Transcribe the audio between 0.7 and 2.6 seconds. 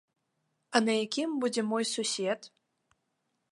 А на якім будзе мой сусед?